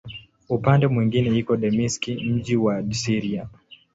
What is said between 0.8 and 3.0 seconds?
mwingine iko Dameski, mji mkuu wa